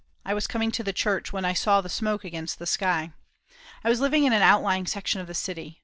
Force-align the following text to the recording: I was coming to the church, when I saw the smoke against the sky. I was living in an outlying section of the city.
I 0.25 0.33
was 0.33 0.47
coming 0.47 0.71
to 0.71 0.81
the 0.81 0.93
church, 0.93 1.31
when 1.31 1.45
I 1.45 1.53
saw 1.53 1.79
the 1.79 1.87
smoke 1.87 2.23
against 2.23 2.57
the 2.57 2.65
sky. 2.65 3.11
I 3.83 3.89
was 3.89 3.99
living 3.99 4.23
in 4.23 4.33
an 4.33 4.41
outlying 4.41 4.87
section 4.87 5.21
of 5.21 5.27
the 5.27 5.35
city. 5.35 5.79